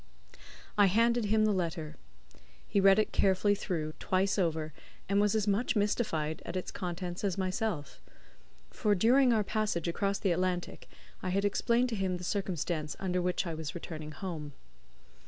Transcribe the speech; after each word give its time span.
I 0.79 0.87
handed 0.87 1.25
him 1.25 1.45
the 1.45 1.51
letter. 1.51 1.95
He 2.67 2.79
read 2.81 2.97
it 2.97 3.11
carefully 3.11 3.53
through 3.53 3.93
twice 3.99 4.39
over, 4.39 4.73
and 5.07 5.21
was 5.21 5.35
as 5.35 5.47
much 5.47 5.75
mystified 5.75 6.41
at 6.43 6.55
its 6.55 6.71
contents 6.71 7.23
as 7.23 7.37
myself; 7.37 8.01
for 8.71 8.95
during 8.95 9.31
our 9.31 9.43
passage 9.43 9.87
across 9.87 10.17
the 10.17 10.31
Atlantic 10.31 10.89
I 11.21 11.29
had 11.29 11.45
explained 11.45 11.89
to 11.89 11.95
him 11.95 12.17
the 12.17 12.23
circumstance 12.23 12.95
under 12.99 13.21
which 13.21 13.45
I 13.45 13.53
was 13.53 13.75
returning 13.75 14.09
home. 14.11 14.53